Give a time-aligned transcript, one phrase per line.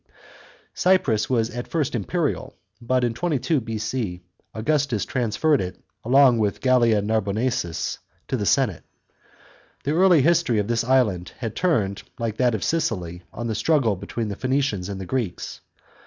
[0.73, 0.81] C.).
[0.81, 4.23] Cyprus was fit first imperial, but in 22 B.C.
[4.51, 8.83] Augustus transferred it, along with Gallia Narbonensis, to the senate.
[9.83, 13.95] The early history of this island had turned, like that of Sicily, on the struggle
[13.95, 15.61] between the Phoeni cians and the Greeks.